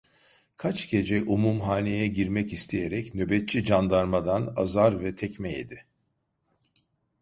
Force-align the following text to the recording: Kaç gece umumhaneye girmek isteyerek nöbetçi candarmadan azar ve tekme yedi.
Kaç 0.57 0.89
gece 0.89 1.23
umumhaneye 1.23 2.07
girmek 2.07 2.53
isteyerek 2.53 3.15
nöbetçi 3.15 3.65
candarmadan 3.65 4.53
azar 4.57 5.01
ve 5.03 5.15
tekme 5.15 5.51
yedi. 5.51 5.85